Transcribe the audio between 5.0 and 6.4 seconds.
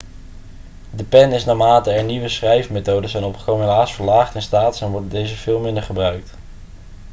deze veel minder gebruikt